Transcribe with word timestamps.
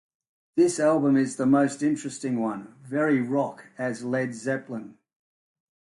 This 0.55 0.79
album 0.79 1.15
is 1.15 1.35
the 1.35 1.45
most 1.45 1.83
interesting 1.83 2.39
one, 2.39 2.73
very 2.81 3.21
rock 3.21 3.65
as 3.77 4.03
Led 4.03 4.33
Zeppelin. 4.33 4.97